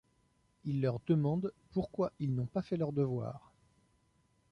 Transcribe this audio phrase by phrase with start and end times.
[0.65, 3.51] Il leur demande pourquoi ils n'ont pas fait leurs devoirs.